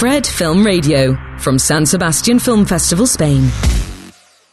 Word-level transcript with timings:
Fred 0.00 0.24
Film 0.24 0.64
Radio, 0.64 1.14
from 1.36 1.58
San 1.58 1.86
Sebastian 1.86 2.40
Film 2.40 2.64
Festival, 2.64 3.04
Spain. 3.04 3.50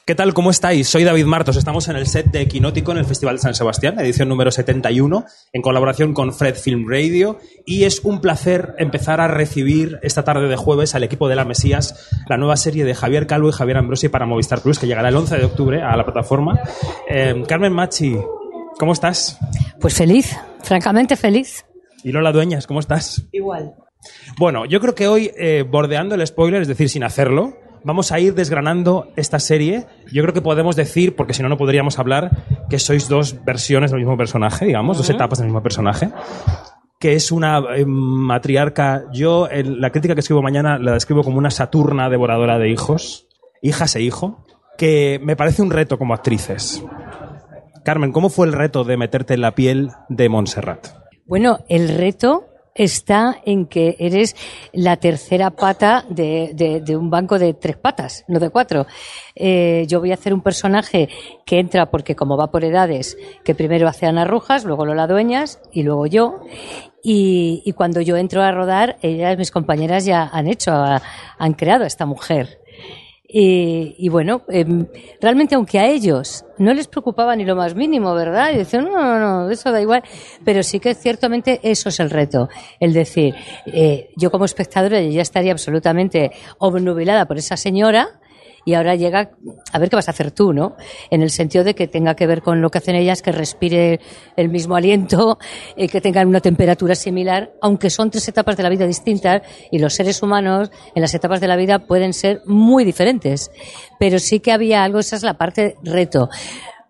¿Qué 0.06 0.14
tal? 0.14 0.34
¿Cómo 0.34 0.52
estáis? 0.52 0.90
Soy 0.90 1.06
David 1.06 1.24
Martos. 1.24 1.56
Estamos 1.56 1.88
en 1.88 1.96
el 1.96 2.06
set 2.06 2.26
de 2.32 2.42
Equinótico 2.42 2.92
en 2.92 2.98
el 2.98 3.06
Festival 3.06 3.38
de 3.38 3.44
San 3.44 3.56
Sebastián, 3.56 3.98
edición 3.98 4.28
número 4.28 4.52
71, 4.52 5.24
en 5.54 5.62
colaboración 5.62 6.14
con 6.14 6.34
Fred 6.34 6.56
Film 6.56 6.84
Radio. 6.90 7.38
Y 7.66 7.86
es 7.86 8.02
un 8.04 8.20
placer 8.20 8.76
empezar 8.78 9.22
a 9.22 9.30
recibir 9.30 10.00
esta 10.02 10.26
tarde 10.26 10.50
de 10.50 10.58
jueves 10.58 10.96
al 10.96 11.04
equipo 11.06 11.30
de 11.30 11.38
La 11.38 11.46
Mesías, 11.46 12.10
la 12.28 12.36
nueva 12.36 12.58
serie 12.58 12.84
de 12.84 12.94
Javier 12.94 13.26
Calvo 13.26 13.48
y 13.48 13.54
Javier 13.54 13.78
Ambrosi 13.78 14.10
para 14.10 14.26
Movistar 14.26 14.60
Plus, 14.60 14.80
que 14.80 14.88
llegará 14.88 15.08
el 15.08 15.16
11 15.16 15.38
de 15.38 15.46
octubre 15.46 15.82
a 15.82 15.96
la 15.96 16.04
plataforma. 16.04 16.60
Eh, 17.10 17.42
Carmen 17.48 17.72
Machi, 17.72 18.18
¿cómo 18.78 18.92
estás? 18.92 19.40
Pues 19.80 19.94
feliz, 19.94 20.38
francamente 20.62 21.16
feliz. 21.16 21.64
Y 22.04 22.12
Lola 22.12 22.34
Dueñas, 22.34 22.68
¿cómo 22.68 22.82
estás? 22.82 23.26
Igual. 23.32 23.76
Bueno, 24.38 24.66
yo 24.66 24.80
creo 24.80 24.96
que 24.96 25.08
hoy, 25.08 25.32
eh, 25.38 25.64
bordeando 25.68 26.16
el 26.16 26.26
spoiler, 26.26 26.62
es 26.62 26.68
decir, 26.68 26.90
sin 26.90 27.04
hacerlo, 27.04 27.58
vamos 27.84 28.12
a 28.12 28.20
ir 28.20 28.34
desgranando 28.34 29.12
esta 29.16 29.40
serie. 29.40 29.86
Yo 30.12 30.22
creo 30.24 30.34
que 30.34 30.42
podemos 30.42 30.76
decir, 30.76 31.16
porque 31.16 31.34
si 31.34 31.42
no, 31.42 31.50
no 31.50 31.58
podríamos 31.58 32.00
hablar, 32.00 32.32
que 32.70 32.80
sois 32.80 33.08
dos 33.08 33.44
versiones 33.46 33.92
del 33.92 34.02
mismo 34.02 34.18
personaje, 34.18 34.66
digamos, 34.66 34.98
dos 34.98 35.10
etapas 35.10 35.40
del 35.40 35.48
mismo 35.48 35.64
personaje 35.64 36.10
que 37.00 37.14
es 37.14 37.32
una 37.32 37.60
eh, 37.76 37.86
matriarca. 37.86 39.06
Yo, 39.14 39.48
en 39.50 39.80
la 39.82 39.92
crítica 39.92 40.16
que 40.16 40.22
escribo 40.22 40.42
mañana 40.42 40.80
la 40.80 40.94
describo 40.94 41.24
como 41.24 41.38
una 41.38 41.52
Saturna 41.52 42.10
devoradora 42.10 42.58
de 42.58 42.70
hijos, 42.70 43.28
hijas 43.62 43.96
e 43.96 44.02
hijo, 44.02 44.44
que 44.78 45.20
me 45.24 45.36
parece 45.36 45.62
un 45.62 45.72
reto 45.72 45.98
como 45.98 46.14
actrices. 46.14 46.84
Carmen, 47.84 48.12
¿cómo 48.12 48.30
fue 48.30 48.48
el 48.48 48.54
reto 48.54 48.84
de 48.84 48.98
meterte 48.98 49.34
en 49.34 49.42
la 49.42 49.56
piel 49.56 49.92
de 50.10 50.30
Montserrat? 50.30 50.88
Bueno, 51.26 51.60
el 51.70 51.90
reto 51.90 52.46
está 52.78 53.42
en 53.46 53.66
que 53.66 53.96
eres 54.00 54.36
la 54.72 54.98
tercera 54.98 55.50
pata 55.52 56.06
de, 56.10 56.52
de- 56.54 56.82
de 56.82 56.96
un 56.96 57.10
banco 57.10 57.38
de 57.40 57.54
tres 57.54 57.76
patas, 57.78 58.24
no 58.28 58.40
de 58.40 58.50
cuatro. 58.50 58.86
Eh, 59.36 59.86
yo 59.88 60.00
voy 60.00 60.12
a 60.12 60.16
hacer 60.16 60.34
un 60.34 60.42
personaje 60.42 61.10
que 61.46 61.60
entra 61.60 61.90
porque 61.90 62.16
como 62.16 62.38
va 62.38 62.52
por 62.52 62.64
edades, 62.64 63.18
que 63.44 63.56
primero 63.56 63.88
hace 63.88 64.06
Ana 64.06 64.26
Rujas, 64.26 64.64
luego 64.66 64.86
Lola 64.86 65.08
Dueñas 65.08 65.60
y 65.72 65.84
luego 65.84 66.06
yo. 66.08 66.40
Y, 67.04 67.62
y 67.66 67.72
cuando 67.74 68.02
yo 68.02 68.18
entro 68.18 68.42
a 68.44 68.52
rodar, 68.52 68.98
ellas, 69.02 69.38
mis 69.38 69.52
compañeras 69.52 70.04
ya 70.06 70.30
han 70.32 70.48
hecho, 70.48 70.72
han 70.74 71.54
creado 71.54 71.84
a 71.84 71.88
esta 71.88 72.06
mujer. 72.06 72.60
Y, 73.30 73.96
y 73.98 74.08
bueno, 74.08 74.44
em, 74.48 74.88
realmente 75.20 75.56
aunque 75.56 75.80
a 75.80 75.88
ellos 75.88 76.46
no 76.58 76.74
les 76.74 76.88
preocupaba 76.88 77.36
ni 77.36 77.44
lo 77.44 77.58
más 77.58 77.76
mínimo, 77.76 78.14
¿verdad? 78.14 78.52
Y 78.54 78.58
decían, 78.58 78.86
no, 78.86 78.92
no, 78.92 79.20
no, 79.20 79.50
eso 79.50 79.72
da 79.72 79.82
igual. 79.82 80.04
Pero 80.46 80.64
sí 80.64 80.80
que 80.80 80.96
ciertamente 80.96 81.60
eso 81.64 81.90
es 81.90 82.00
el 82.00 82.10
reto. 82.10 82.48
El 82.80 82.94
decir, 82.94 83.36
eh, 83.66 84.12
yo 84.16 84.32
como 84.32 84.46
espectadora 84.46 85.02
ya 85.02 85.22
estaría 85.22 85.52
absolutamente 85.52 86.32
obnubilada 86.58 87.26
por 87.26 87.38
esa 87.38 87.58
señora 87.58 88.20
y 88.68 88.74
ahora 88.74 88.96
llega 88.96 89.32
a 89.72 89.80
ver 89.80 89.90
qué 89.90 89.96
vas 89.96 90.10
a 90.10 90.12
hacer 90.12 90.32
tú, 90.32 90.52
¿no? 90.52 90.76
En 91.10 91.22
el 91.22 91.30
sentido 91.30 91.64
de 91.64 91.74
que 91.74 91.88
tenga 91.88 92.18
que 92.18 92.28
ver 92.28 92.42
con 92.42 92.62
lo 92.62 92.70
que 92.70 92.80
hacen 92.80 92.96
ellas, 92.96 93.22
que 93.22 93.32
respire 93.32 94.02
el 94.36 94.50
mismo 94.50 94.76
aliento, 94.76 95.40
eh, 95.78 95.88
que 95.88 96.02
tengan 96.02 96.28
una 96.28 96.42
temperatura 96.42 96.94
similar, 96.94 97.54
aunque 97.62 97.90
son 97.90 98.12
tres 98.12 98.28
etapas 98.28 98.58
de 98.58 98.64
la 98.64 98.70
vida 98.70 98.86
distintas 98.86 99.42
y 99.72 99.80
los 99.80 99.94
seres 99.94 100.22
humanos 100.22 100.70
en 100.94 101.02
las 101.02 101.14
etapas 101.14 101.40
de 101.40 101.48
la 101.48 101.56
vida 101.56 101.80
pueden 101.80 102.12
ser 102.12 102.42
muy 102.46 102.84
diferentes. 102.84 103.52
Pero 104.00 104.20
sí 104.20 104.42
que 104.42 104.52
había 104.52 104.84
algo, 104.84 105.00
esa 105.00 105.16
es 105.16 105.24
la 105.24 105.38
parte 105.38 105.78
reto. 105.82 106.28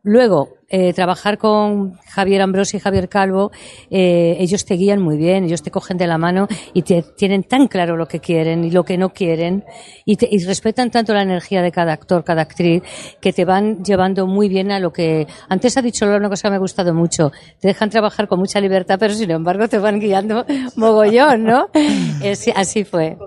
Luego, 0.10 0.54
eh, 0.70 0.94
trabajar 0.94 1.38
con 1.38 1.96
Javier 2.10 2.42
Ambrosi 2.42 2.78
y 2.78 2.80
Javier 2.80 3.10
Calvo, 3.10 3.52
eh, 3.90 4.38
ellos 4.40 4.64
te 4.64 4.76
guían 4.76 5.02
muy 5.02 5.18
bien, 5.18 5.44
ellos 5.44 5.62
te 5.64 5.70
cogen 5.70 5.98
de 5.98 6.08
la 6.08 6.18
mano 6.18 6.48
y 6.74 6.84
te, 6.84 7.04
tienen 7.18 7.44
tan 7.44 7.68
claro 7.68 7.98
lo 7.98 8.08
que 8.08 8.22
quieren 8.22 8.64
y 8.64 8.72
lo 8.72 8.86
que 8.86 8.98
no 8.98 9.10
quieren 9.10 9.66
y, 10.06 10.16
te- 10.16 10.30
y 10.32 10.42
respetan 10.46 10.92
tanto 10.92 11.14
la 11.14 11.24
energía 11.24 11.62
de 11.62 11.74
cada 11.74 11.92
actor, 11.92 12.24
cada 12.24 12.44
actriz, 12.44 12.84
que 13.20 13.34
te 13.34 13.44
van 13.44 13.84
llevando 13.84 14.28
muy 14.28 14.48
bien 14.48 14.72
a 14.72 14.80
lo 14.80 14.94
que... 14.94 15.28
Antes 15.50 15.76
ha 15.76 15.82
dicho 15.82 16.06
una 16.06 16.30
cosa 16.30 16.44
que 16.44 16.52
me 16.52 16.56
ha 16.56 16.60
gustado 16.60 16.94
mucho, 16.94 17.34
te 17.60 17.68
dejan 17.68 17.90
trabajar 17.90 18.30
con 18.30 18.40
mucha 18.40 18.62
libertad, 18.62 18.96
pero 18.98 19.14
sin 19.14 19.30
embargo 19.32 19.68
te 19.68 19.78
van 19.78 20.00
guiando 20.00 20.46
mogollón, 20.78 21.44
¿no? 21.44 21.68
Es- 22.24 22.48
así 22.56 22.86
fue. 22.86 23.18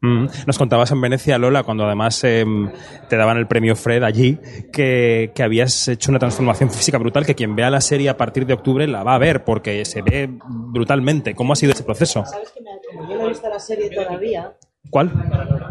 Mm. 0.00 0.26
Nos 0.46 0.58
contabas 0.58 0.90
en 0.90 1.00
Venecia, 1.00 1.38
Lola, 1.38 1.62
cuando 1.62 1.84
además 1.86 2.22
em, 2.24 2.70
te 3.08 3.16
daban 3.16 3.38
el 3.38 3.46
premio 3.46 3.74
Fred 3.76 4.02
allí, 4.02 4.38
que, 4.72 5.32
que 5.34 5.42
habías 5.42 5.88
hecho 5.88 6.10
una 6.10 6.18
transformación 6.18 6.70
física 6.70 6.98
brutal, 6.98 7.24
que 7.24 7.34
quien 7.34 7.56
vea 7.56 7.70
la 7.70 7.80
serie 7.80 8.08
a 8.10 8.16
partir 8.16 8.46
de 8.46 8.54
octubre 8.54 8.86
la 8.86 9.02
va 9.02 9.14
a 9.14 9.18
ver, 9.18 9.44
porque 9.44 9.84
se 9.84 10.02
ve 10.02 10.28
brutalmente. 10.48 11.34
¿Cómo 11.34 11.52
ha 11.54 11.56
sido 11.56 11.72
ese 11.72 11.82
proceso? 11.82 12.24
Sabes 12.26 12.50
que 12.50 12.60
me- 12.60 12.70
como 12.96 13.08
yo 13.10 13.16
no 13.18 13.26
he 13.26 13.28
visto 13.30 13.48
la 13.48 13.58
serie 13.58 13.90
todavía, 13.90 14.52
¿Cuál? 14.88 15.10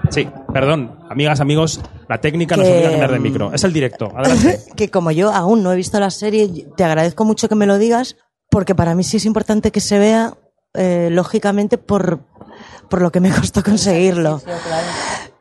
Sí, 0.10 0.28
perdón, 0.54 1.00
amigas, 1.10 1.40
amigos, 1.40 1.80
la 2.10 2.20
técnica 2.20 2.58
nos 2.58 2.68
obliga 2.68 2.88
a 2.88 2.92
cambiar 2.92 3.12
de 3.14 3.20
micro. 3.20 3.54
Es 3.54 3.64
el 3.64 3.72
directo, 3.72 4.12
adelante. 4.14 4.60
que 4.76 4.90
como 4.92 5.12
yo 5.12 5.32
aún 5.32 5.64
no 5.64 5.72
he 5.72 5.76
visto 5.78 5.98
la 6.02 6.10
serie, 6.10 6.50
te 6.76 6.84
agradezco 6.84 7.24
mucho 7.24 7.48
que 7.48 7.56
me 7.56 7.66
lo 7.66 7.78
digas, 7.78 8.18
porque 8.50 8.76
para 8.76 8.94
mí 8.94 9.04
sí 9.04 9.16
es 9.16 9.26
importante 9.26 9.72
que 9.72 9.80
se 9.80 10.00
vea, 10.00 10.34
eh, 10.78 11.10
lógicamente, 11.12 11.78
por, 11.78 12.20
por 12.90 13.02
lo 13.02 13.12
que 13.12 13.20
me 13.20 13.32
costó 13.36 13.64
conseguirlo. 13.64 14.42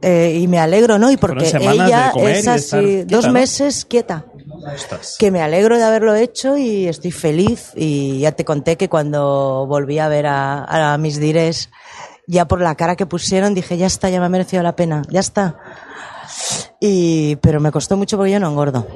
Eh, 0.00 0.38
y 0.40 0.48
me 0.48 0.58
alegro, 0.58 0.98
¿no? 0.98 1.10
Y 1.10 1.16
porque 1.16 1.46
ella 1.60 2.12
es 2.16 2.48
así, 2.48 3.04
dos 3.04 3.26
¿no? 3.26 3.32
meses 3.32 3.84
quieta. 3.84 4.26
Ostras. 4.74 5.16
Que 5.18 5.30
me 5.30 5.42
alegro 5.42 5.76
de 5.76 5.84
haberlo 5.84 6.14
hecho 6.14 6.56
y 6.56 6.86
estoy 6.88 7.10
feliz. 7.10 7.72
Y 7.74 8.20
ya 8.20 8.32
te 8.32 8.44
conté 8.44 8.76
que 8.76 8.88
cuando 8.88 9.66
volví 9.66 9.98
a 9.98 10.08
ver 10.08 10.26
a, 10.26 10.92
a 10.92 10.98
mis 10.98 11.18
dires, 11.18 11.70
ya 12.26 12.46
por 12.46 12.60
la 12.60 12.74
cara 12.74 12.96
que 12.96 13.06
pusieron, 13.06 13.54
dije, 13.54 13.76
ya 13.76 13.86
está, 13.86 14.08
ya 14.10 14.20
me 14.20 14.26
ha 14.26 14.30
merecido 14.30 14.62
la 14.62 14.76
pena, 14.76 15.02
ya 15.10 15.20
está. 15.20 15.56
Y, 16.80 17.36
pero 17.36 17.60
me 17.60 17.70
costó 17.72 17.96
mucho 17.96 18.16
porque 18.16 18.32
yo 18.32 18.40
no 18.40 18.48
engordo. 18.48 18.86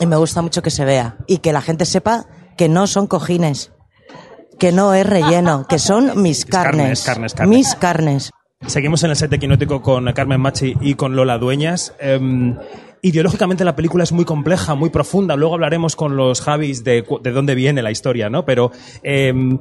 Y 0.00 0.06
me 0.06 0.16
gusta 0.16 0.42
mucho 0.42 0.62
que 0.62 0.70
se 0.70 0.84
vea. 0.84 1.16
Y 1.26 1.38
que 1.38 1.52
la 1.52 1.60
gente 1.60 1.84
sepa 1.84 2.26
que 2.56 2.68
no 2.68 2.86
son 2.86 3.06
cojines. 3.06 3.72
Que 4.62 4.70
no 4.70 4.94
es 4.94 5.04
relleno. 5.04 5.66
Que 5.68 5.80
son 5.80 6.22
mis 6.22 6.44
carnes, 6.44 7.02
carnes. 7.02 7.04
carnes, 7.04 7.34
carnes. 7.34 7.58
Mis 7.58 7.74
carnes. 7.74 8.30
Seguimos 8.64 9.02
en 9.02 9.10
el 9.10 9.16
set 9.16 9.28
de 9.28 9.40
Quinótico 9.40 9.82
con 9.82 10.04
Carmen 10.12 10.40
Machi 10.40 10.76
y 10.80 10.94
con 10.94 11.16
Lola 11.16 11.36
Dueñas. 11.36 11.96
Em, 11.98 12.56
ideológicamente 13.02 13.64
la 13.64 13.74
película 13.74 14.04
es 14.04 14.12
muy 14.12 14.24
compleja, 14.24 14.76
muy 14.76 14.90
profunda. 14.90 15.34
Luego 15.34 15.54
hablaremos 15.54 15.96
con 15.96 16.16
los 16.16 16.40
Javis 16.40 16.84
de, 16.84 17.04
de 17.22 17.30
dónde 17.32 17.56
viene 17.56 17.82
la 17.82 17.90
historia, 17.90 18.30
¿no? 18.30 18.44
Pero 18.44 18.70
em, 19.02 19.58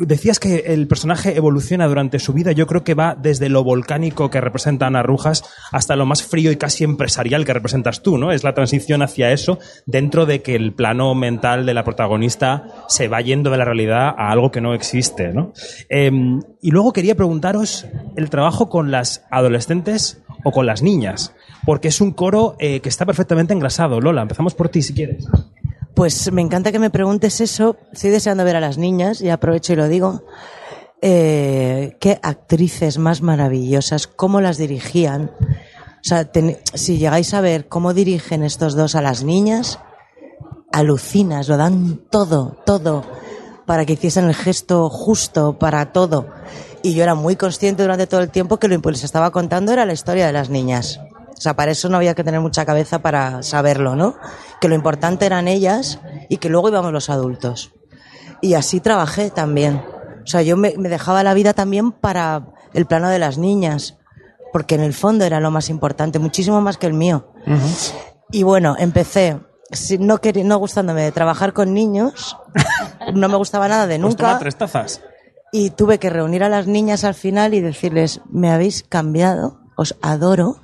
decías 0.00 0.40
que 0.40 0.64
el 0.68 0.88
personaje 0.88 1.36
evoluciona 1.36 1.86
durante 1.86 2.18
su 2.18 2.32
vida. 2.32 2.52
Yo 2.52 2.66
creo 2.66 2.84
que 2.84 2.94
va 2.94 3.14
desde 3.14 3.50
lo 3.50 3.62
volcánico 3.62 4.30
que 4.30 4.40
representa 4.40 4.86
Ana 4.86 5.02
Rujas 5.02 5.44
hasta 5.70 5.96
lo 5.96 6.06
más 6.06 6.22
frío 6.22 6.50
y 6.50 6.56
casi 6.56 6.84
empresarial 6.84 7.44
que 7.44 7.52
representas 7.52 8.02
tú, 8.02 8.16
¿no? 8.16 8.32
Es 8.32 8.42
la 8.42 8.54
transición 8.54 9.02
hacia 9.02 9.32
eso 9.32 9.58
dentro 9.84 10.24
de 10.24 10.40
que 10.40 10.54
el 10.54 10.72
plano 10.72 11.14
mental 11.14 11.66
de 11.66 11.74
la 11.74 11.84
protagonista 11.84 12.86
se 12.88 13.08
va 13.08 13.20
yendo 13.20 13.50
de 13.50 13.58
la 13.58 13.66
realidad 13.66 14.14
a 14.16 14.30
algo 14.30 14.50
que 14.50 14.62
no 14.62 14.72
existe, 14.72 15.34
¿no? 15.34 15.52
Em, 15.90 16.40
y 16.62 16.70
luego 16.70 16.94
quería 16.94 17.16
preguntaros 17.16 17.86
el 18.16 18.30
trabajo 18.30 18.70
con 18.70 18.90
las 18.90 19.26
adolescentes 19.30 20.22
o 20.44 20.52
con 20.52 20.64
las 20.64 20.82
niñas, 20.82 21.34
porque 21.64 21.88
es 21.88 22.00
un 22.00 22.12
coro 22.12 22.56
eh, 22.58 22.80
que 22.80 22.88
está 22.88 23.06
perfectamente 23.06 23.52
engrasado. 23.52 24.00
Lola, 24.00 24.22
empezamos 24.22 24.54
por 24.54 24.68
ti 24.68 24.82
si 24.82 24.94
quieres. 24.94 25.26
Pues 25.94 26.30
me 26.32 26.42
encanta 26.42 26.72
que 26.72 26.78
me 26.78 26.90
preguntes 26.90 27.40
eso. 27.40 27.76
Estoy 27.92 28.10
deseando 28.10 28.44
ver 28.44 28.56
a 28.56 28.60
las 28.60 28.78
niñas 28.78 29.20
y 29.20 29.30
aprovecho 29.30 29.72
y 29.72 29.76
lo 29.76 29.88
digo. 29.88 30.22
Eh, 31.00 31.96
qué 32.00 32.18
actrices 32.22 32.98
más 32.98 33.22
maravillosas, 33.22 34.06
cómo 34.06 34.40
las 34.40 34.58
dirigían. 34.58 35.30
O 35.40 36.04
sea, 36.08 36.30
si 36.74 36.98
llegáis 36.98 37.34
a 37.34 37.40
ver 37.40 37.68
cómo 37.68 37.94
dirigen 37.94 38.42
estos 38.42 38.74
dos 38.74 38.94
a 38.94 39.02
las 39.02 39.24
niñas, 39.24 39.78
alucinas, 40.72 41.48
lo 41.48 41.56
dan 41.56 42.00
todo, 42.10 42.56
todo, 42.64 43.04
para 43.66 43.84
que 43.84 43.94
hiciesen 43.94 44.24
el 44.26 44.34
gesto 44.34 44.88
justo, 44.88 45.58
para 45.58 45.92
todo. 45.92 46.26
Y 46.82 46.94
yo 46.94 47.02
era 47.02 47.14
muy 47.14 47.36
consciente 47.36 47.82
durante 47.82 48.06
todo 48.06 48.20
el 48.20 48.30
tiempo 48.30 48.58
que 48.58 48.68
lo 48.68 48.80
que 48.80 48.90
les 48.90 49.04
estaba 49.04 49.30
contando 49.30 49.72
era 49.72 49.84
la 49.84 49.92
historia 49.92 50.26
de 50.26 50.32
las 50.32 50.48
niñas. 50.50 51.00
O 51.38 51.40
sea, 51.40 51.54
para 51.54 51.70
eso 51.70 51.88
no 51.88 51.96
había 51.96 52.14
que 52.14 52.24
tener 52.24 52.40
mucha 52.40 52.66
cabeza 52.66 52.98
para 52.98 53.42
saberlo, 53.44 53.94
¿no? 53.94 54.16
Que 54.60 54.68
lo 54.68 54.74
importante 54.74 55.24
eran 55.24 55.46
ellas 55.48 56.00
y 56.28 56.38
que 56.38 56.48
luego 56.48 56.68
íbamos 56.68 56.92
los 56.92 57.08
adultos. 57.10 57.72
Y 58.40 58.54
así 58.54 58.80
trabajé 58.80 59.30
también. 59.30 59.82
O 60.24 60.26
sea, 60.26 60.42
yo 60.42 60.56
me, 60.56 60.74
me 60.76 60.88
dejaba 60.88 61.22
la 61.22 61.34
vida 61.34 61.54
también 61.54 61.92
para 61.92 62.46
el 62.74 62.86
plano 62.86 63.08
de 63.08 63.18
las 63.20 63.38
niñas, 63.38 63.96
porque 64.52 64.74
en 64.74 64.82
el 64.82 64.94
fondo 64.94 65.24
era 65.24 65.40
lo 65.40 65.50
más 65.50 65.70
importante, 65.70 66.18
muchísimo 66.18 66.60
más 66.60 66.76
que 66.76 66.86
el 66.86 66.92
mío. 66.94 67.32
Y 68.30 68.42
bueno, 68.42 68.74
empecé, 68.78 69.38
no, 70.00 70.18
no 70.44 70.58
gustándome 70.58 71.02
de 71.02 71.12
trabajar 71.12 71.52
con 71.52 71.72
niños, 71.72 72.36
no 73.14 73.28
me 73.28 73.36
gustaba 73.36 73.68
nada 73.68 73.86
de 73.86 73.98
Pues 73.98 74.10
nunca, 74.10 74.38
tres 74.38 74.56
tazas. 74.56 75.02
y 75.52 75.70
tuve 75.70 75.98
que 75.98 76.10
reunir 76.10 76.42
a 76.44 76.48
las 76.48 76.66
niñas 76.66 77.04
al 77.04 77.14
final 77.14 77.54
y 77.54 77.60
decirles, 77.60 78.20
me 78.30 78.50
habéis 78.50 78.82
cambiado, 78.82 79.60
os 79.76 79.96
adoro, 80.02 80.60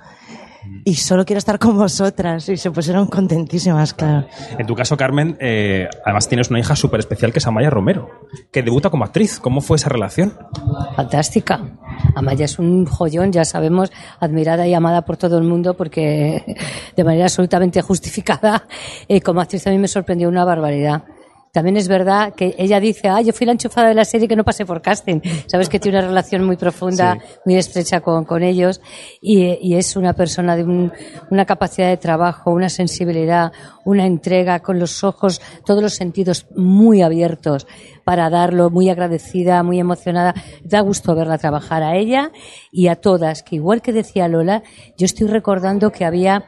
y 0.84 0.94
solo 0.94 1.24
quiero 1.24 1.38
estar 1.38 1.58
con 1.58 1.76
vosotras. 1.76 2.48
Y 2.48 2.56
se 2.56 2.70
pusieron 2.70 3.06
contentísimas, 3.06 3.94
claro. 3.94 4.26
En 4.58 4.66
tu 4.66 4.74
caso, 4.74 4.96
Carmen, 4.96 5.36
eh, 5.40 5.88
además 6.04 6.28
tienes 6.28 6.50
una 6.50 6.60
hija 6.60 6.76
súper 6.76 7.00
especial 7.00 7.32
que 7.32 7.38
es 7.38 7.46
Amaya 7.46 7.70
Romero, 7.70 8.10
que 8.50 8.62
debuta 8.62 8.90
como 8.90 9.04
actriz. 9.04 9.38
¿Cómo 9.38 9.60
fue 9.60 9.76
esa 9.76 9.88
relación? 9.88 10.34
Fantástica. 10.96 11.60
Amaya 12.14 12.44
es 12.44 12.58
un 12.58 12.86
joyón, 12.86 13.32
ya 13.32 13.44
sabemos, 13.44 13.92
admirada 14.20 14.66
y 14.66 14.74
amada 14.74 15.02
por 15.02 15.16
todo 15.16 15.38
el 15.38 15.44
mundo 15.44 15.74
porque 15.74 16.44
de 16.96 17.04
manera 17.04 17.24
absolutamente 17.24 17.80
justificada. 17.82 18.66
Eh, 19.08 19.20
como 19.20 19.40
actriz 19.40 19.66
a 19.66 19.70
mí 19.70 19.78
me 19.78 19.88
sorprendió 19.88 20.28
una 20.28 20.44
barbaridad. 20.44 21.04
También 21.54 21.76
es 21.76 21.86
verdad 21.86 22.34
que 22.34 22.56
ella 22.58 22.80
dice, 22.80 23.06
ah, 23.08 23.20
yo 23.22 23.32
fui 23.32 23.46
la 23.46 23.52
enchufada 23.52 23.88
de 23.88 23.94
la 23.94 24.04
serie 24.04 24.26
que 24.26 24.34
no 24.34 24.42
pasé 24.42 24.66
por 24.66 24.82
casting. 24.82 25.20
Sabes 25.46 25.68
que 25.68 25.78
tiene 25.78 25.98
una 25.98 26.08
relación 26.08 26.44
muy 26.44 26.56
profunda, 26.56 27.16
muy 27.44 27.54
estrecha 27.54 28.00
con, 28.00 28.24
con 28.24 28.42
ellos 28.42 28.80
y, 29.22 29.56
y 29.62 29.76
es 29.76 29.94
una 29.94 30.14
persona 30.14 30.56
de 30.56 30.64
un- 30.64 30.92
una 31.30 31.44
capacidad 31.44 31.88
de 31.88 31.96
trabajo, 31.96 32.50
una 32.50 32.68
sensibilidad, 32.68 33.52
una 33.84 34.04
entrega 34.04 34.58
con 34.58 34.80
los 34.80 35.04
ojos, 35.04 35.40
todos 35.64 35.80
los 35.80 35.94
sentidos 35.94 36.46
muy 36.56 37.02
abiertos 37.02 37.68
para 38.02 38.28
darlo, 38.30 38.68
muy 38.70 38.90
agradecida, 38.90 39.62
muy 39.62 39.78
emocionada. 39.78 40.34
Da 40.64 40.80
gusto 40.80 41.14
verla 41.14 41.38
trabajar 41.38 41.84
a 41.84 41.94
ella 41.96 42.32
y 42.72 42.88
a 42.88 42.96
todas, 42.96 43.44
que 43.44 43.54
igual 43.54 43.80
que 43.80 43.92
decía 43.92 44.26
Lola, 44.26 44.64
yo 44.98 45.04
estoy 45.04 45.28
recordando 45.28 45.92
que 45.92 46.04
había 46.04 46.46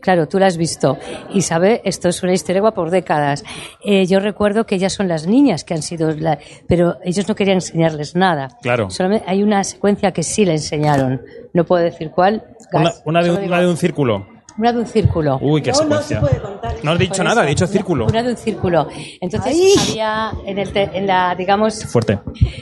Claro, 0.00 0.26
tú 0.28 0.38
la 0.38 0.46
has 0.46 0.56
visto. 0.56 0.98
Y 1.32 1.42
sabe, 1.42 1.80
esto 1.84 2.08
es 2.08 2.22
una 2.22 2.32
historia 2.32 2.62
por 2.72 2.90
décadas. 2.90 3.44
Eh, 3.84 4.06
yo 4.06 4.20
recuerdo 4.20 4.66
que 4.66 4.74
ellas 4.76 4.92
son 4.92 5.08
las 5.08 5.26
niñas 5.26 5.64
que 5.64 5.74
han 5.74 5.82
sido, 5.82 6.10
la- 6.12 6.38
pero 6.66 6.96
ellos 7.04 7.28
no 7.28 7.34
querían 7.34 7.56
enseñarles 7.56 8.14
nada. 8.16 8.48
Claro. 8.62 8.90
Solamente 8.90 9.24
hay 9.28 9.42
una 9.42 9.62
secuencia 9.64 10.12
que 10.12 10.22
sí 10.22 10.44
le 10.44 10.52
enseñaron. 10.52 11.22
No 11.52 11.64
puedo 11.64 11.82
decir 11.84 12.10
cuál. 12.10 12.44
Una, 12.72 12.84
Gas. 12.84 13.02
una 13.04 13.22
de, 13.22 13.30
una 13.30 13.60
de 13.60 13.68
un 13.68 13.76
círculo. 13.76 14.26
una 14.58 14.72
de 14.72 14.78
un 14.80 14.86
círculo. 14.86 15.38
Uy, 15.40 15.62
qué 15.62 15.72
No, 15.72 15.84
no 15.84 16.02
se 16.02 16.14
secuencia. 16.14 16.20
puede 16.20 16.40
contar. 16.40 16.74
No 16.84 16.92
has 16.92 16.98
dicho 16.98 17.22
nada, 17.24 17.44
he 17.44 17.48
dicho 17.48 17.66
círculo. 17.66 18.06
Una 18.06 18.22
de 18.22 18.30
un 18.30 18.36
círculo. 18.36 18.88
Entonces 19.20 19.54
¡Ay! 19.54 19.74
había 19.90 20.32
en, 20.46 20.58
el 20.58 20.72
te- 20.72 20.90
en 20.96 21.06
la, 21.06 21.34
digamos, 21.34 21.84
Fuerte. 21.84 22.18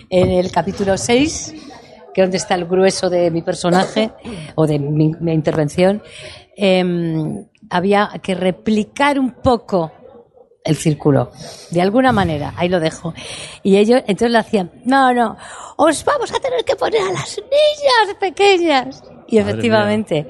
en 0.09 0.31
el 0.31 0.51
capítulo 0.53 0.97
6, 0.97 1.55
que 2.21 2.25
es 2.25 2.29
donde 2.29 2.37
está 2.37 2.55
el 2.55 2.67
grueso 2.67 3.09
de 3.09 3.31
mi 3.31 3.43
personaje 3.43 4.11
o 4.55 4.67
de 4.67 4.79
mi, 4.79 5.13
mi 5.21 5.33
intervención, 5.33 6.03
em, 6.57 7.47
había 7.71 8.11
que 8.23 8.35
replicar 8.35 9.19
un 9.19 9.33
poco 9.33 9.93
el 10.63 10.77
círculo, 10.77 11.33
de 11.71 11.81
alguna 11.81 12.13
manera, 12.13 12.53
ahí 12.57 12.69
lo 12.69 12.81
dejo. 12.81 13.15
Y 13.63 13.79
ellos 13.79 14.03
entonces 14.07 14.31
le 14.31 14.39
hacían, 14.39 14.71
no, 14.85 15.15
no, 15.15 15.37
os 15.77 16.05
vamos 16.05 16.31
a 16.33 16.39
tener 16.41 16.65
que 16.65 16.77
poner 16.77 17.01
a 17.01 17.13
las 17.13 17.39
niñas 17.39 18.17
pequeñas. 18.21 19.03
Y 19.27 19.39
Madre 19.39 19.51
efectivamente, 19.51 20.27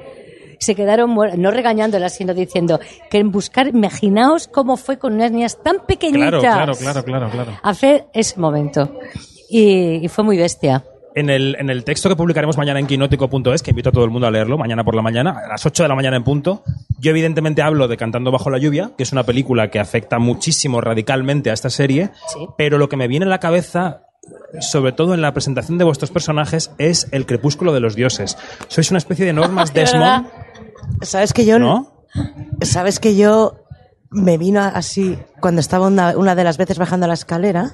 se 0.61 0.75
quedaron, 0.77 1.15
no 1.15 1.51
regañándolas, 1.51 2.15
sino 2.15 2.35
diciendo 2.35 2.79
que 3.11 3.19
en 3.19 3.33
buscar, 3.33 3.67
imaginaos 3.67 4.47
cómo 4.47 4.77
fue 4.77 4.99
con 4.99 5.15
unas 5.15 5.33
niñas 5.33 5.59
tan 5.63 5.85
pequeñitas 5.87 6.41
Claro, 6.41 6.75
claro, 6.75 6.75
claro, 6.75 7.03
claro, 7.03 7.31
claro. 7.31 7.53
hacer 7.63 8.07
ese 8.13 8.39
momento. 8.39 8.93
Y, 9.49 10.05
y 10.05 10.09
fue 10.09 10.23
muy 10.23 10.37
bestia. 10.37 10.85
En 11.15 11.29
el, 11.29 11.57
en 11.59 11.71
el 11.71 11.83
texto 11.85 12.09
que 12.09 12.15
publicaremos 12.17 12.57
mañana 12.57 12.79
en 12.79 12.87
quinótico.es, 12.87 13.63
que 13.63 13.71
invito 13.71 13.89
a 13.89 13.93
todo 13.93 14.05
el 14.05 14.11
mundo 14.11 14.29
a 14.29 14.31
leerlo, 14.31 14.57
mañana 14.57 14.85
por 14.85 14.95
la 14.95 15.03
mañana, 15.03 15.41
a 15.45 15.49
las 15.49 15.67
8 15.67 15.83
de 15.83 15.89
la 15.89 15.95
mañana 15.97 16.17
en 16.17 16.23
punto, 16.25 16.63
yo 16.99 17.11
evidentemente 17.11 17.63
hablo 17.63 17.89
de 17.89 17.97
Cantando 17.97 18.31
bajo 18.31 18.49
la 18.49 18.59
lluvia, 18.59 18.93
que 18.97 19.03
es 19.03 19.11
una 19.13 19.25
película 19.25 19.71
que 19.71 19.81
afecta 19.81 20.19
muchísimo 20.21 20.81
radicalmente 20.81 21.51
a 21.51 21.55
esta 21.55 21.69
serie, 21.71 22.11
Sí. 22.33 22.47
pero 22.57 22.79
lo 22.79 22.89
que 22.89 22.97
me 22.97 23.09
viene 23.09 23.27
a 23.27 23.29
la 23.29 23.41
cabeza, 23.41 24.03
sobre 24.61 24.93
todo 24.93 25.15
en 25.15 25.21
la 25.21 25.33
presentación 25.33 25.79
de 25.79 25.85
vuestros 25.85 26.11
personajes, 26.13 26.71
es 26.79 27.09
el 27.11 27.27
crepúsculo 27.27 27.73
de 27.73 27.81
los 27.81 27.97
dioses. 27.97 28.39
Sois 28.69 28.91
una 28.91 28.99
especie 28.99 29.27
de 29.27 29.33
normas 29.33 29.75
¿De 29.75 29.81
Desmond, 29.81 30.29
¿Sabes 31.03 31.33
que 31.33 31.45
yo 31.45 31.59
¿no? 31.59 32.07
Sabes 32.63 33.01
que 33.01 33.17
yo 33.17 33.57
me 34.11 34.39
vino 34.39 34.61
así 34.61 35.19
cuando 35.41 35.61
estaba 35.61 35.87
una, 35.87 36.17
una 36.17 36.35
de 36.35 36.45
las 36.45 36.57
veces 36.59 36.79
bajando 36.79 37.07
la 37.07 37.15
escalera 37.15 37.73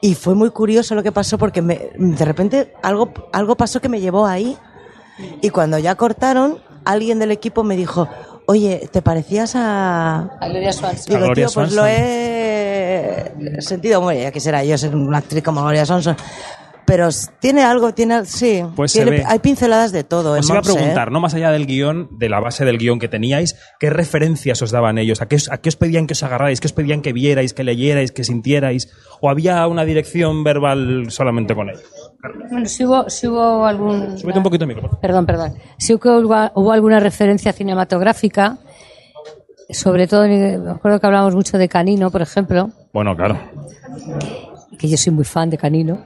y 0.00 0.14
fue 0.14 0.34
muy 0.34 0.50
curioso 0.50 0.94
lo 0.94 1.02
que 1.02 1.12
pasó 1.12 1.36
porque 1.38 1.62
me- 1.62 1.90
de 1.96 2.24
repente 2.24 2.72
algo, 2.82 3.12
algo 3.32 3.56
pasó 3.56 3.80
que 3.80 3.88
me 3.88 4.00
llevó 4.00 4.26
ahí. 4.26 4.56
Y 5.42 5.50
cuando 5.50 5.78
ya 5.78 5.94
cortaron 5.96 6.58
alguien 6.84 7.18
del 7.18 7.30
equipo 7.30 7.62
me 7.62 7.76
dijo 7.76 8.08
oye 8.46 8.88
te 8.90 9.02
parecías 9.02 9.54
a 9.54 10.30
A 10.40 10.48
Gloria 10.48 10.72
Swanson. 10.72 11.06
Digo 11.20 11.32
tío 11.34 11.48
pues 11.52 11.72
lo 11.72 11.86
he 11.86 13.60
sentido 13.62 14.00
bueno 14.00 14.20
ya 14.20 14.30
quisiera 14.32 14.64
yo 14.64 14.76
ser 14.78 14.94
una 14.96 15.18
actriz 15.18 15.42
como 15.42 15.60
Gloria 15.62 15.84
Swanson 15.86 16.16
pero 16.90 17.08
tiene 17.38 17.62
algo 17.62 17.94
tiene 17.94 18.24
sí 18.24 18.62
Pues 18.74 18.90
se 18.92 19.02
tiene- 19.02 19.18
ve. 19.18 19.24
hay 19.26 19.38
pinceladas 19.38 19.92
de 19.92 20.02
todo 20.02 20.32
Os 20.32 20.48
iba 20.48 20.58
a 20.58 20.60
¿eh? 20.60 20.64
preguntar, 20.64 21.12
¿no? 21.12 21.20
Más 21.20 21.34
allá 21.34 21.52
del 21.52 21.66
guion, 21.66 22.08
de 22.18 22.28
la 22.28 22.40
base 22.40 22.64
del 22.64 22.78
guion 22.78 22.98
que 22.98 23.06
teníais, 23.06 23.56
¿qué 23.78 23.90
referencias 23.90 24.60
os 24.62 24.72
daban 24.72 24.98
ellos? 24.98 25.22
¿A 25.22 25.26
qué, 25.28 25.36
os- 25.36 25.50
a 25.52 25.58
qué 25.58 25.68
os 25.68 25.76
pedían 25.76 26.08
que 26.08 26.14
os 26.14 26.22
agarrarais? 26.24 26.60
¿Qué 26.60 26.66
os 26.66 26.72
pedían 26.72 27.00
que 27.00 27.12
vierais, 27.12 27.54
que 27.54 27.62
leyerais, 27.62 28.10
que 28.10 28.24
sintierais? 28.24 28.90
¿O 29.20 29.30
había 29.30 29.64
una 29.68 29.84
dirección 29.84 30.42
verbal 30.42 31.06
solamente 31.10 31.54
con 31.54 31.70
ellos? 31.70 31.84
Bueno, 32.50 32.66
si 32.66 32.84
hubo, 32.84 33.08
si 33.08 33.28
hubo 33.28 33.64
algún... 33.64 34.18
Súbete 34.18 34.38
un 34.38 34.42
poquito 34.42 34.64
el 34.64 34.74
favor. 34.74 34.98
Perdón, 35.00 35.26
perdón. 35.26 35.54
Hubo, 35.88 36.50
hubo 36.54 36.72
alguna 36.72 36.98
referencia 36.98 37.52
cinematográfica, 37.52 38.58
sobre 39.70 40.08
todo, 40.08 40.26
me 40.26 40.70
acuerdo 40.70 40.98
que 40.98 41.06
hablamos 41.06 41.34
mucho 41.36 41.56
de 41.56 41.68
Canino, 41.68 42.10
por 42.10 42.22
ejemplo, 42.22 42.70
Bueno, 42.92 43.14
claro. 43.16 43.38
Que 44.78 44.88
yo 44.88 44.96
soy 44.96 45.12
muy 45.12 45.24
fan 45.24 45.50
de 45.50 45.58
Canino, 45.58 46.04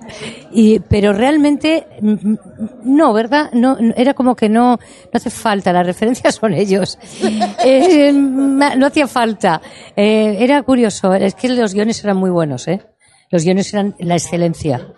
y, 0.53 0.79
pero 0.81 1.13
realmente 1.13 1.87
mm, 2.01 2.11
mm, 2.13 2.39
no, 2.85 3.13
¿verdad? 3.13 3.51
No, 3.53 3.77
no, 3.81 3.93
era 3.97 4.15
como 4.15 4.35
que 4.35 4.49
no, 4.49 4.73
no 4.73 4.79
hace 5.13 5.31
falta, 5.31 5.73
las 5.73 5.87
referencias 5.87 6.35
son 6.37 6.55
ellos. 6.55 6.99
Eh, 7.65 8.13
ma- 8.13 8.75
no 8.77 8.87
hacía 8.87 9.07
falta. 9.07 9.61
Eh, 9.97 10.37
era 10.41 10.63
curioso, 10.63 11.15
es 11.15 11.35
que 11.35 11.49
los 11.49 11.73
guiones 11.75 12.03
eran 12.05 12.17
muy 12.17 12.31
buenos, 12.31 12.69
¿eh? 12.69 12.83
Los 13.31 13.43
guiones 13.45 13.73
eran 13.73 13.95
la 13.99 14.15
excelencia 14.17 14.93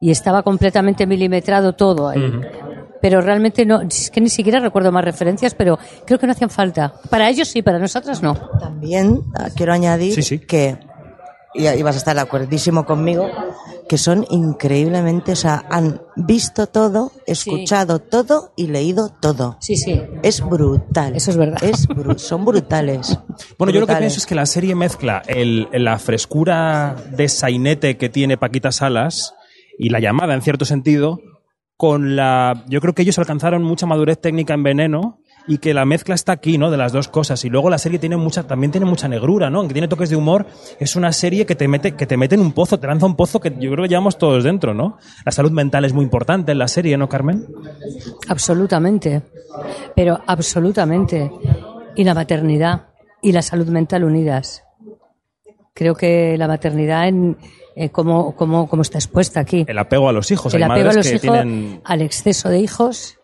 y 0.00 0.10
estaba 0.10 0.42
completamente 0.42 1.06
milimetrado 1.06 1.74
todo 1.74 2.08
ahí. 2.08 2.32
Pero 3.00 3.20
realmente 3.20 3.64
no, 3.64 3.80
es 3.82 4.10
que 4.10 4.20
ni 4.20 4.28
siquiera 4.28 4.58
recuerdo 4.58 4.90
más 4.90 5.04
referencias, 5.04 5.54
pero 5.54 5.78
creo 6.04 6.18
que 6.18 6.26
no 6.26 6.32
hacían 6.32 6.50
falta. 6.50 6.94
Para 7.08 7.28
ellos 7.30 7.46
sí, 7.48 7.62
para 7.62 7.78
nosotras 7.78 8.20
no. 8.22 8.34
También 8.58 9.22
ah, 9.36 9.48
quiero 9.54 9.72
añadir 9.72 10.14
Sí, 10.14 10.22
sí. 10.22 10.38
que, 10.40 10.76
y, 11.58 11.66
y 11.68 11.82
vas 11.82 11.96
a 11.96 11.98
estar 11.98 12.14
de 12.14 12.22
acuerdísimo 12.22 12.86
conmigo, 12.86 13.28
que 13.88 13.98
son 13.98 14.26
increíblemente, 14.30 15.32
o 15.32 15.36
sea, 15.36 15.64
han 15.70 16.00
visto 16.16 16.66
todo, 16.66 17.10
escuchado 17.26 17.98
todo 18.00 18.52
y 18.56 18.66
leído 18.68 19.08
todo. 19.20 19.56
Sí, 19.60 19.76
sí. 19.76 20.00
Es 20.22 20.40
brutal. 20.42 21.16
Eso 21.16 21.30
es 21.30 21.36
verdad. 21.36 21.62
Es 21.62 21.88
bru- 21.88 22.18
son 22.18 22.44
brutales. 22.44 23.18
Bueno, 23.58 23.72
yo 23.72 23.80
lo 23.80 23.86
que 23.86 23.94
pienso 23.96 24.18
es 24.18 24.26
que 24.26 24.34
la 24.34 24.46
serie 24.46 24.74
mezcla 24.74 25.22
el, 25.26 25.68
la 25.72 25.98
frescura 25.98 26.96
de 27.16 27.28
sainete 27.28 27.96
que 27.96 28.08
tiene 28.08 28.36
Paquita 28.36 28.72
Salas 28.72 29.34
y 29.78 29.88
la 29.90 30.00
llamada, 30.00 30.34
en 30.34 30.42
cierto 30.42 30.64
sentido, 30.64 31.20
con 31.76 32.16
la... 32.16 32.64
Yo 32.68 32.80
creo 32.80 32.94
que 32.94 33.02
ellos 33.02 33.18
alcanzaron 33.18 33.62
mucha 33.62 33.86
madurez 33.86 34.20
técnica 34.20 34.54
en 34.54 34.62
Veneno 34.64 35.20
y 35.48 35.58
que 35.58 35.72
la 35.72 35.86
mezcla 35.86 36.14
está 36.14 36.32
aquí, 36.32 36.58
¿no? 36.58 36.70
De 36.70 36.76
las 36.76 36.92
dos 36.92 37.08
cosas. 37.08 37.44
Y 37.44 37.48
luego 37.48 37.70
la 37.70 37.78
serie 37.78 37.98
tiene 37.98 38.16
mucha, 38.16 38.46
también 38.46 38.70
tiene 38.70 38.86
mucha 38.86 39.08
negrura, 39.08 39.48
¿no? 39.48 39.60
Aunque 39.60 39.72
tiene 39.72 39.88
toques 39.88 40.10
de 40.10 40.16
humor, 40.16 40.46
es 40.78 40.94
una 40.94 41.10
serie 41.12 41.46
que 41.46 41.54
te 41.54 41.66
mete, 41.66 41.92
que 41.96 42.06
te 42.06 42.16
mete 42.16 42.34
en 42.34 42.42
un 42.42 42.52
pozo, 42.52 42.78
te 42.78 42.86
lanza 42.86 43.06
un 43.06 43.16
pozo 43.16 43.40
que 43.40 43.50
yo 43.58 43.70
creo 43.72 43.82
que 43.84 43.88
llevamos 43.88 44.18
todos 44.18 44.44
dentro, 44.44 44.74
¿no? 44.74 44.98
La 45.24 45.32
salud 45.32 45.50
mental 45.50 45.86
es 45.86 45.94
muy 45.94 46.04
importante 46.04 46.52
en 46.52 46.58
la 46.58 46.68
serie, 46.68 46.96
¿no, 46.98 47.08
Carmen? 47.08 47.46
Absolutamente. 48.28 49.22
Pero 49.96 50.20
absolutamente. 50.26 51.32
Y 51.96 52.04
la 52.04 52.14
maternidad 52.14 52.88
y 53.22 53.32
la 53.32 53.42
salud 53.42 53.68
mental 53.68 54.04
unidas. 54.04 54.64
Creo 55.72 55.94
que 55.94 56.36
la 56.36 56.46
maternidad 56.46 57.08
en 57.08 57.38
eh, 57.74 57.90
cómo, 57.90 58.34
cómo, 58.34 58.68
cómo 58.68 58.82
está 58.82 58.98
expuesta 58.98 59.40
aquí. 59.40 59.64
El 59.68 59.78
apego 59.78 60.08
a 60.08 60.12
los 60.12 60.30
hijos. 60.32 60.52
el 60.52 60.62
Hay 60.64 60.70
apego 60.70 60.90
a 60.90 60.94
los 60.94 61.06
que 61.06 61.14
hijos, 61.14 61.22
tienen... 61.22 61.80
al 61.84 62.02
exceso 62.02 62.48
de 62.48 62.58
hijos, 62.58 63.17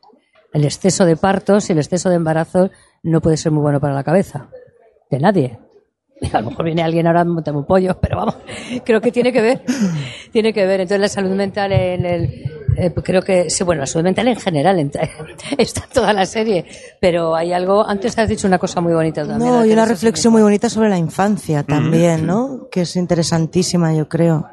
el 0.55 0.65
exceso 0.65 1.05
de 1.05 1.17
partos 1.17 1.69
y 1.69 1.73
el 1.73 1.79
exceso 1.79 2.09
de 2.09 2.15
embarazos 2.17 2.71
no 3.03 3.21
puede 3.21 3.37
ser 3.37 3.53
muy 3.53 3.61
bueno 3.61 3.81
para 3.81 3.93
la 3.93 4.03
cabeza 4.05 4.49
de 5.11 5.19
nadie. 5.19 5.59
A 6.33 6.41
lo 6.41 6.51
mejor 6.51 6.65
viene 6.65 6.83
alguien 6.83 7.07
ahora 7.07 7.21
a 7.21 7.25
montarme 7.25 7.61
un 7.61 7.67
pollo, 7.67 7.99
pero 8.01 8.17
vamos, 8.17 8.37
creo 8.85 9.01
que 9.01 9.13
tiene 9.13 9.33
que 9.33 9.43
ver. 9.43 9.63
Tiene 10.33 10.53
que 10.55 10.65
ver. 10.65 10.81
Entonces 10.81 11.01
la 11.01 11.09
salud 11.09 11.33
mental 11.33 11.73
en 11.73 12.07
el, 12.07 12.23
eh, 12.79 12.93
creo 13.03 13.21
que, 13.21 13.51
sí, 13.51 13.65
bueno, 13.65 13.81
la 13.81 13.87
salud 13.87 14.05
mental 14.05 14.29
en 14.29 14.37
general 14.37 14.79
en- 14.79 14.93
está 15.59 15.83
en 15.85 15.91
toda 15.93 16.13
la 16.13 16.25
serie, 16.25 16.65
pero 17.01 17.35
hay 17.35 17.53
algo, 17.53 17.87
antes 17.87 18.17
has 18.17 18.29
dicho 18.29 18.47
una 18.47 18.59
cosa 18.59 18.81
muy 18.81 18.95
bonita 18.95 19.27
también. 19.27 19.51
No, 19.51 19.67
y 19.67 19.73
una 19.73 19.85
reflexión 19.85 20.33
muy 20.33 20.43
bonita 20.43 20.71
sobre 20.71 20.89
la 20.89 20.99
infancia 20.99 21.63
también, 21.65 22.27
¿no? 22.27 22.69
Que 22.71 22.83
es 22.83 22.95
interesantísima, 22.97 23.93
yo 23.93 24.09
creo. 24.09 24.49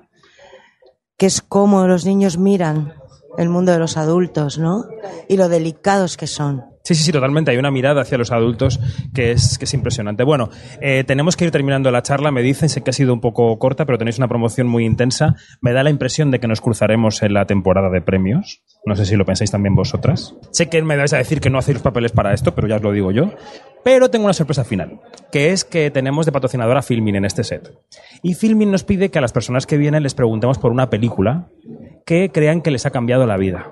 Que 1.15 1.27
es 1.27 1.41
cómo 1.41 1.86
los 1.86 2.05
niños 2.05 2.39
miran 2.39 2.96
el 3.38 3.50
mundo 3.50 3.72
de 3.72 3.80
los 3.80 3.98
adultos, 3.98 4.58
¿no? 4.58 4.86
Y 5.28 5.38
lo 5.38 5.50
delicados 5.50 6.18
que 6.18 6.28
son. 6.28 6.64
Sí, 6.84 6.96
sí, 6.96 7.04
sí, 7.04 7.12
totalmente. 7.12 7.52
Hay 7.52 7.58
una 7.58 7.70
mirada 7.70 8.02
hacia 8.02 8.18
los 8.18 8.32
adultos 8.32 8.80
que 9.14 9.32
es, 9.32 9.60
que 9.60 9.66
es 9.66 9.74
impresionante. 9.74 10.24
Bueno, 10.24 10.50
eh, 10.82 11.04
tenemos 11.06 11.36
que 11.38 11.46
ir 11.46 11.52
terminando 11.52 11.92
la 11.92 12.02
charla. 12.02 12.32
Me 12.32 12.42
dicen, 12.42 12.70
sé 12.70 12.82
que 12.82 12.90
ha 12.90 12.94
sido 12.94 13.14
un 13.14 13.22
poco 13.22 13.58
corta, 13.60 13.86
pero 13.86 14.00
tenéis 14.00 14.18
una 14.18 14.28
promoción 14.28 14.68
muy 14.68 14.86
intensa. 14.86 15.36
Me 15.62 15.74
da 15.74 15.84
la 15.84 15.92
impresión 15.92 16.32
de 16.32 16.40
que 16.40 16.48
nos 16.48 16.60
cruzaremos 16.60 17.22
en 17.22 17.34
la 17.34 17.46
temporada 17.46 17.90
de 17.92 18.02
premios. 18.02 18.64
No 18.86 18.96
sé 18.96 19.06
si 19.06 19.16
lo 19.16 19.26
pensáis 19.26 19.52
también 19.52 19.76
vosotras. 19.76 20.36
Sé 20.52 20.70
que 20.70 20.82
me 20.82 20.98
vais 20.98 21.14
a 21.14 21.18
decir 21.18 21.40
que 21.40 21.52
no 21.52 21.60
hacéis 21.60 21.76
los 21.76 21.84
papeles 21.84 22.14
para 22.14 22.34
esto, 22.34 22.56
pero 22.56 22.68
ya 22.68 22.78
os 22.78 22.82
lo 22.82 22.92
digo 22.92 23.12
yo. 23.12 23.32
Pero 23.84 24.10
tengo 24.10 24.26
una 24.26 24.34
sorpresa 24.34 24.64
final, 24.64 25.02
que 25.32 25.52
es 25.52 25.64
que 25.64 25.92
tenemos 25.92 26.26
de 26.26 26.32
patrocinadora 26.32 26.82
Filmin 26.82 27.16
en 27.16 27.26
este 27.26 27.44
set. 27.44 27.72
Y 28.24 28.34
Filmin 28.34 28.72
nos 28.72 28.84
pide 28.84 29.10
que 29.10 29.20
a 29.20 29.22
las 29.22 29.32
personas 29.32 29.68
que 29.68 29.78
vienen 29.78 30.04
les 30.04 30.16
preguntemos 30.16 30.58
por 30.58 30.72
una 30.72 30.90
película 30.90 31.48
que 32.05 32.29
crean 32.31 32.62
que 32.62 32.72
les 32.72 32.86
ha 32.86 32.91
cambiado 32.91 33.25
la 33.25 33.38
vida. 33.38 33.72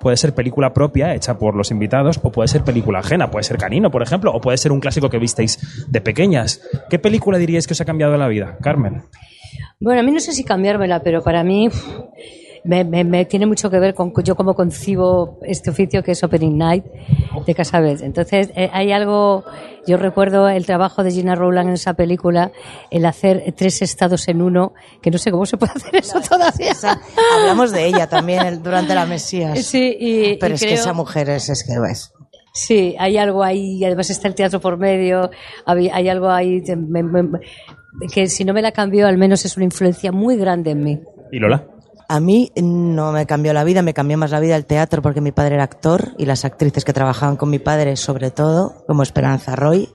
Puede 0.00 0.16
ser 0.16 0.34
película 0.34 0.72
propia, 0.72 1.14
hecha 1.14 1.38
por 1.38 1.54
los 1.54 1.70
invitados, 1.70 2.20
o 2.22 2.32
puede 2.32 2.48
ser 2.48 2.62
película 2.62 3.00
ajena, 3.00 3.30
puede 3.30 3.44
ser 3.44 3.58
Canino, 3.58 3.90
por 3.90 4.02
ejemplo, 4.02 4.32
o 4.32 4.40
puede 4.40 4.56
ser 4.58 4.72
un 4.72 4.80
clásico 4.80 5.10
que 5.10 5.18
visteis 5.18 5.86
de 5.90 6.00
pequeñas. 6.00 6.62
¿Qué 6.88 6.98
película 6.98 7.38
diríais 7.38 7.66
que 7.66 7.74
os 7.74 7.80
ha 7.80 7.84
cambiado 7.84 8.16
la 8.16 8.28
vida, 8.28 8.56
Carmen? 8.62 9.02
Bueno, 9.78 10.00
a 10.00 10.02
mí 10.02 10.12
no 10.12 10.20
sé 10.20 10.32
si 10.32 10.44
cambiármela, 10.44 11.02
pero 11.02 11.22
para 11.22 11.44
mí 11.44 11.68
me, 12.64 12.84
me- 12.84 13.04
me 13.04 13.24
tiene 13.24 13.46
mucho 13.46 13.70
que 13.70 13.78
ver 13.78 13.94
con 13.94 14.12
yo 14.22 14.36
cómo 14.36 14.54
concibo 14.54 15.38
este 15.42 15.70
oficio 15.70 16.02
que 16.02 16.12
es 16.12 16.22
Opening 16.22 16.58
Night 16.58 16.84
de 17.46 17.54
Casablanca. 17.54 18.04
Entonces, 18.04 18.50
eh, 18.54 18.68
hay 18.72 18.92
algo, 18.92 19.44
yo 19.86 19.96
recuerdo 19.96 20.48
el 20.48 20.66
trabajo 20.66 21.02
de 21.02 21.10
Gina 21.10 21.34
Rowland 21.34 21.68
en 21.68 21.74
esa 21.74 21.94
película, 21.94 22.52
el 22.90 23.06
hacer 23.06 23.54
tres 23.56 23.80
estados 23.82 24.28
en 24.28 24.42
uno, 24.42 24.74
que 25.02 25.10
no 25.10 25.18
sé 25.18 25.30
cómo 25.30 25.46
se 25.46 25.56
puede 25.56 25.72
hacer 25.74 25.96
eso 25.96 26.20
todavía. 26.20 26.72
Esa- 26.72 27.00
hablamos 27.38 27.72
de 27.72 27.86
ella 27.86 28.06
también 28.08 28.44
el- 28.46 28.62
durante 28.62 28.94
la 28.94 29.06
Mesías. 29.06 29.58
Sí, 29.64 29.96
y, 29.98 30.36
Pero 30.36 30.52
y 30.52 30.54
es 30.54 30.60
que 30.60 30.66
creo- 30.66 30.78
esa 30.80 30.92
mujer 30.92 31.28
es, 31.30 31.48
es 31.48 31.64
que 31.64 31.72
es. 31.90 32.12
Sí, 32.52 32.96
hay 32.98 33.16
algo 33.16 33.44
ahí, 33.44 33.84
además 33.84 34.10
está 34.10 34.26
el 34.26 34.34
teatro 34.34 34.60
por 34.60 34.76
medio, 34.76 35.30
había- 35.64 35.94
hay 35.94 36.08
algo 36.08 36.28
ahí 36.28 36.60
me- 37.22 37.38
que 38.12 38.26
si 38.28 38.44
no 38.44 38.52
me 38.52 38.60
la 38.62 38.72
cambió, 38.72 39.06
al 39.06 39.18
menos 39.18 39.44
es 39.44 39.56
una 39.56 39.64
influencia 39.64 40.10
muy 40.12 40.36
grande 40.36 40.72
en 40.72 40.82
mí. 40.82 41.00
¿Y 41.32 41.38
Lola? 41.38 41.64
A 42.12 42.18
mí 42.18 42.50
no 42.56 43.12
me 43.12 43.24
cambió 43.24 43.52
la 43.52 43.62
vida, 43.62 43.82
me 43.82 43.94
cambió 43.94 44.18
más 44.18 44.32
la 44.32 44.40
vida 44.40 44.56
el 44.56 44.66
teatro 44.66 45.00
porque 45.00 45.20
mi 45.20 45.30
padre 45.30 45.54
era 45.54 45.62
actor 45.62 46.16
y 46.18 46.26
las 46.26 46.44
actrices 46.44 46.84
que 46.84 46.92
trabajaban 46.92 47.36
con 47.36 47.50
mi 47.50 47.60
padre, 47.60 47.94
sobre 47.94 48.32
todo, 48.32 48.84
como 48.88 49.04
Esperanza 49.04 49.54
Roy, 49.54 49.88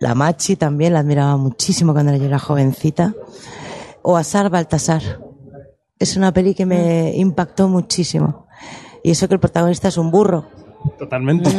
la 0.00 0.16
Machi 0.16 0.56
también, 0.56 0.94
la 0.94 0.98
admiraba 0.98 1.36
muchísimo 1.36 1.92
cuando 1.92 2.16
yo 2.16 2.24
era 2.24 2.40
jovencita, 2.40 3.14
o 4.02 4.16
Asar 4.16 4.50
Baltasar. 4.50 5.20
Es 6.00 6.16
una 6.16 6.32
peli 6.32 6.52
que 6.52 6.66
me 6.66 7.16
impactó 7.16 7.68
muchísimo. 7.68 8.48
Y 9.04 9.12
eso 9.12 9.28
que 9.28 9.34
el 9.34 9.40
protagonista 9.40 9.86
es 9.86 9.98
un 9.98 10.10
burro. 10.10 10.48
Totalmente. 10.98 11.50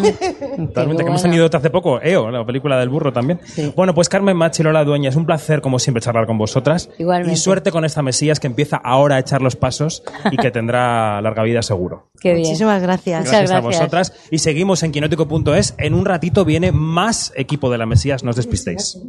Totalmente. 0.57 1.03
Que 1.03 1.10
hemos 1.10 1.22
tenido 1.22 1.50
hace 1.51 1.69
poco 1.69 2.01
EO, 2.01 2.31
la 2.31 2.46
película 2.46 2.79
del 2.79 2.89
burro 2.89 3.12
también. 3.13 3.39
Sí. 3.46 3.74
Bueno, 3.75 3.93
pues 3.93 4.10
Carmen 4.10 4.36
Machi 4.38 4.62
y 4.62 4.65
Lola 4.65 4.84
Dueña, 4.84 5.10
es 5.10 5.15
un 5.15 5.25
placer, 5.25 5.62
como 5.62 5.79
siempre, 5.79 6.01
charlar 6.01 6.25
con 6.25 6.38
vosotras. 6.38 6.89
Igualmente. 6.98 7.34
Y 7.34 7.38
suerte 7.38 7.72
con 7.72 7.86
esta 7.86 8.01
Mesías 8.01 8.39
que 8.39 8.48
empieza 8.48 8.77
ahora 8.77 9.15
a 9.15 9.19
echar 9.19 9.41
los 9.41 9.55
pasos 9.55 10.03
y 10.31 10.38
que 10.38 10.51
tendrá 10.51 11.22
larga 11.22 11.43
vida 11.43 11.62
seguro. 11.62 12.12
Qué 12.19 12.34
bien. 12.34 12.48
Muchísimas 12.48 12.81
gracias. 12.81 13.25
Muchas 13.25 13.50
Gracias, 13.50 13.57
a 13.57 13.60
vosotras. 13.62 14.13
Y 14.31 14.39
seguimos 14.39 14.84
en 14.84 14.91
quinótico.es. 14.91 15.75
En 15.77 15.93
un 15.93 16.05
ratito 16.05 16.46
viene 16.46 16.72
más 16.72 17.31
equipo 17.36 17.69
de 17.69 17.77
la 17.77 17.86
Mesías, 17.86 18.24
no 18.24 18.31
os 18.31 18.36
despistéis. 18.36 19.00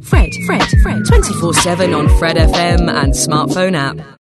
Fred, 0.00 0.30
Fred, 0.46 0.62
Fred. 0.82 1.02
24 1.08 1.52
7 1.52 1.94
on 1.94 2.08
Fred 2.18 2.36
FM 2.36 2.90
and 2.90 3.14
smartphone 3.14 3.74
app. 3.74 3.98